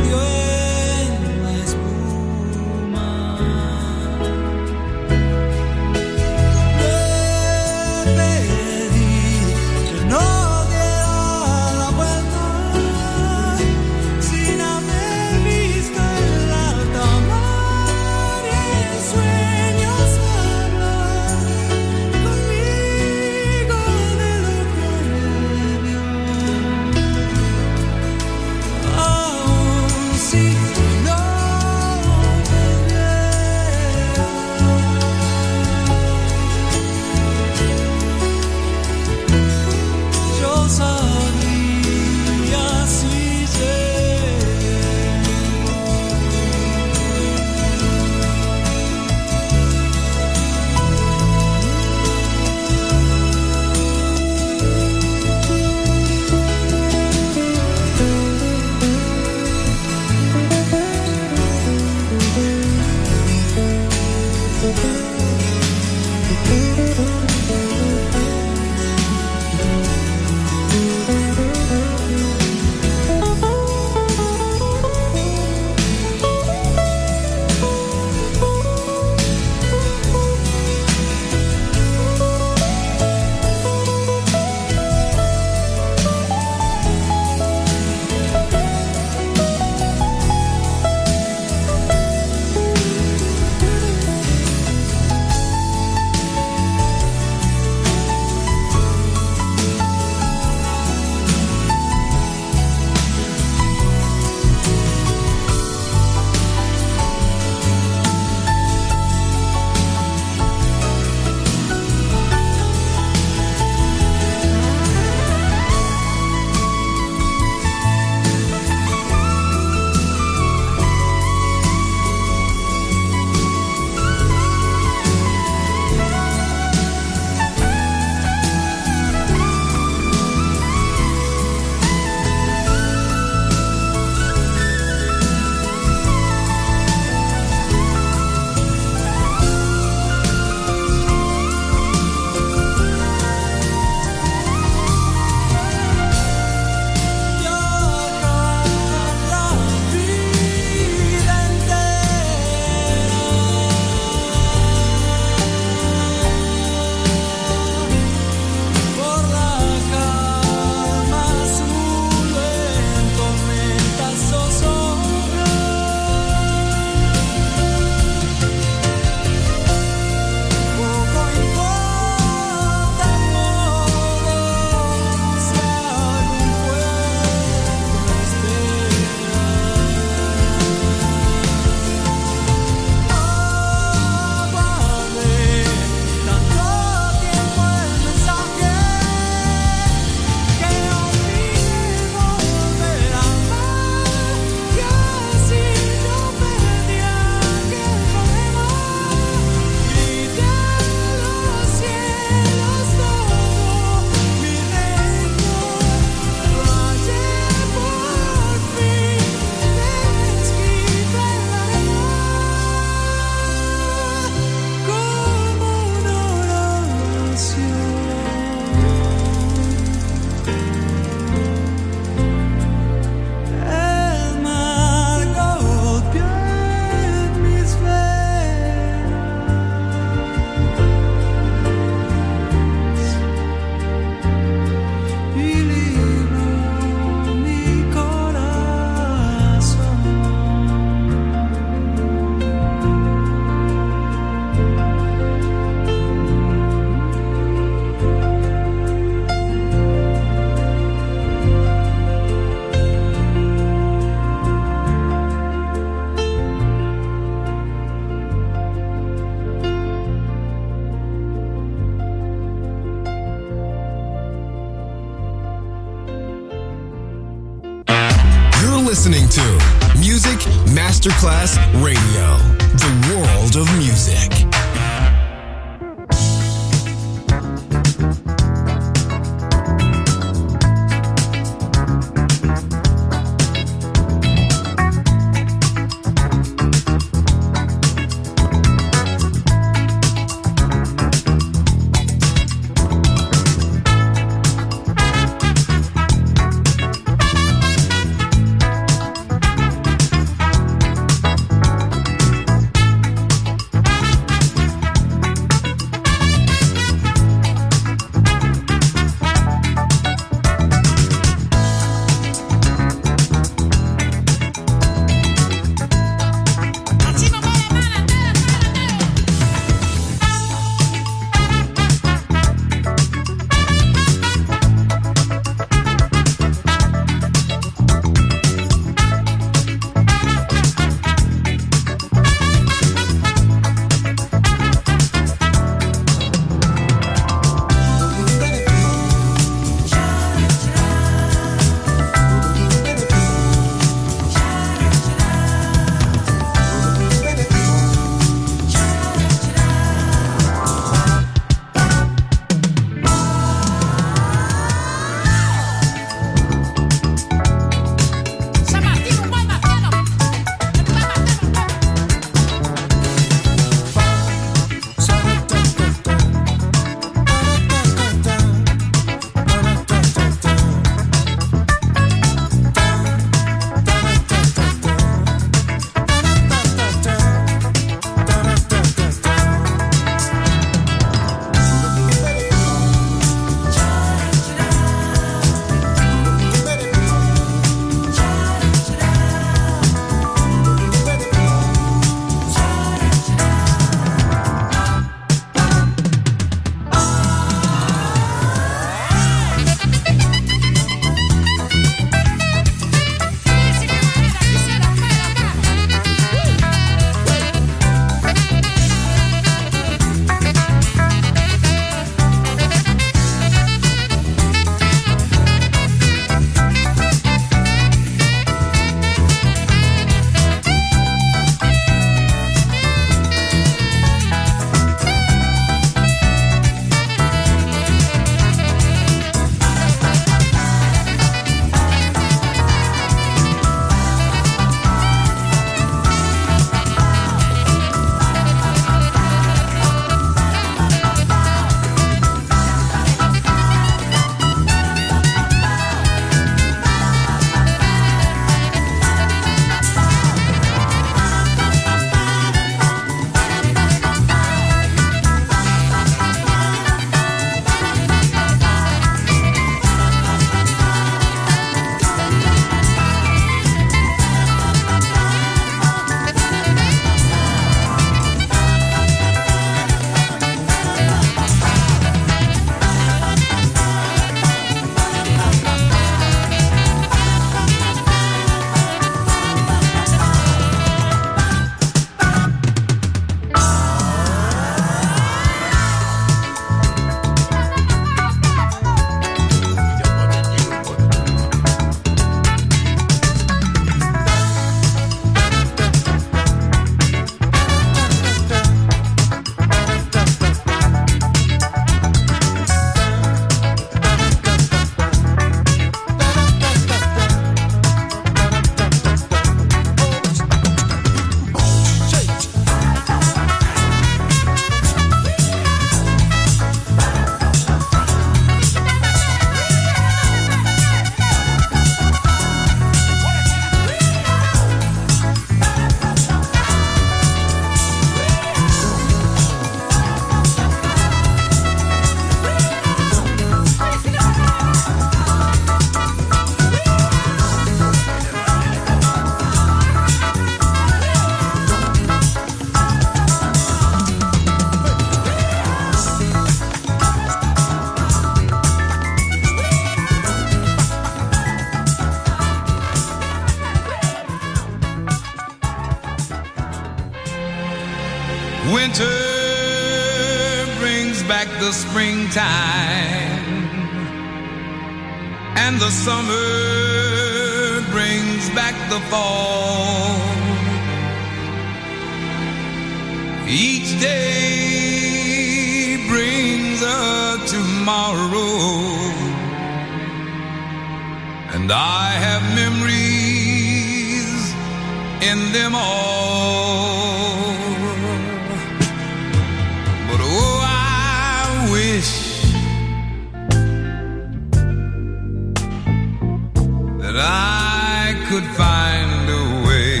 [597.20, 600.00] I could find a way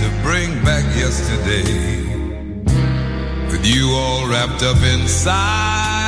[0.00, 2.06] to bring back yesterday
[3.50, 6.06] with you all wrapped up inside.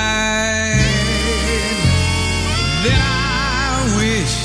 [2.90, 4.36] I wish,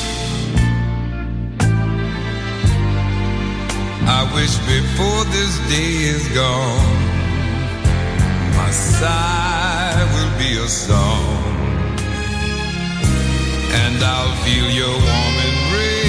[4.08, 7.02] I wish before this day is gone,
[8.58, 11.43] my sigh will be a song.
[13.82, 16.04] And I'll feel your warm embrace.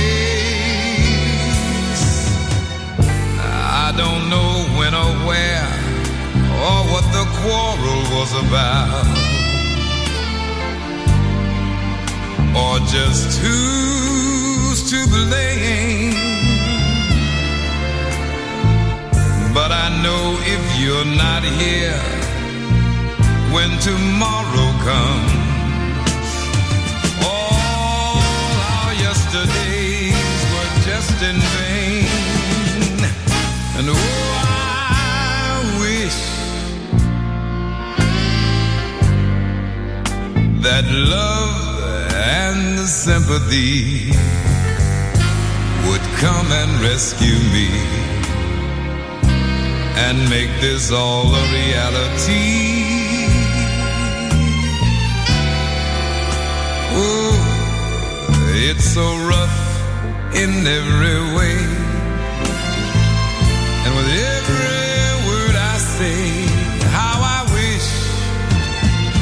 [3.86, 5.70] I don't know when or where
[6.64, 9.04] or what the quarrel was about,
[12.56, 16.14] or just who's to blame.
[19.52, 22.02] But I know if you're not here
[23.54, 25.43] when tomorrow comes,
[29.34, 32.06] yesterdays were just in vain.
[33.76, 36.18] And oh, I wish
[40.62, 41.82] that love
[42.14, 44.10] and sympathy
[45.88, 47.70] would come and rescue me
[50.06, 52.83] and make this all a reality.
[58.74, 59.56] It's so rough
[60.34, 61.58] in every way.
[63.84, 66.18] And with every word I say,
[66.98, 67.88] how I wish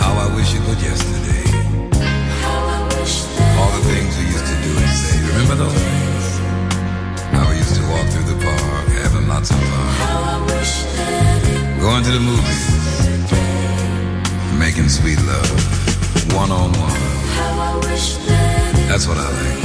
[0.00, 1.46] How I wish it was yesterday.
[3.58, 5.16] All the things we used to do and say.
[5.32, 6.26] Remember those things?
[7.34, 8.73] How we used to walk through the park,
[12.14, 12.70] the movies,
[14.56, 15.50] making sweet love,
[16.32, 17.02] one on one.
[18.86, 19.58] That's what I like.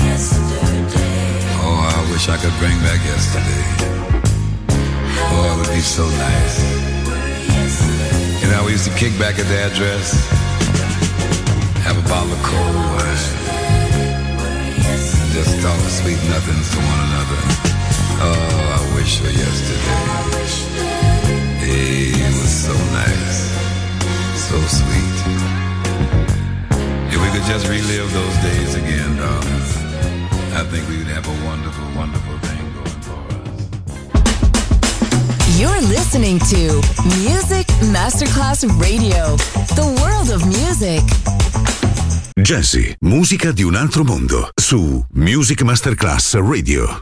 [1.61, 3.63] Oh, I wish I could bring back yesterday.
[5.29, 6.57] Oh, it would be so nice.
[8.41, 10.17] You know, we used to kick back at the address,
[11.85, 13.29] have a bottle of cold wine,
[15.37, 17.41] just talk sweet nothings to one another.
[18.25, 20.68] Oh, I wish for yesterday.
[22.49, 23.53] Hey, so nice,
[24.49, 25.17] so sweet.
[27.13, 29.61] If we could just relive those days again, darling,
[30.57, 33.69] I think we would have a wonderful, wonderful thing going for us.
[35.59, 36.81] You're listening to
[37.21, 39.37] Music Masterclass Radio,
[39.75, 41.03] the world of music.
[42.35, 44.49] Jazzy, musica di un altro mondo.
[44.55, 47.01] Su Music Masterclass Radio.